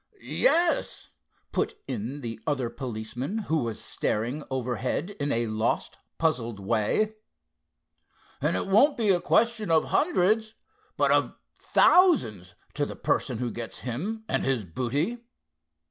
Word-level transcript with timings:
"Yes," 0.19 1.09
put 1.51 1.75
in 1.87 2.21
the 2.21 2.39
other 2.47 2.71
policeman, 2.71 3.37
who 3.37 3.57
was 3.57 3.79
staring 3.79 4.43
overhead 4.49 5.11
in 5.19 5.31
a 5.31 5.45
lost, 5.45 5.99
puzzled 6.17 6.59
way, 6.59 7.13
"and 8.41 8.55
it 8.55 8.65
won't 8.65 8.97
be 8.97 9.09
a 9.11 9.21
question 9.21 9.69
of 9.69 9.89
hundreds, 9.89 10.55
but 10.97 11.11
of 11.11 11.35
thousands 11.55 12.55
to 12.73 12.87
the 12.87 12.95
person 12.95 13.37
who 13.37 13.51
gets 13.51 13.81
him 13.81 14.25
and 14.27 14.43
his 14.43 14.65
booty." 14.65 15.19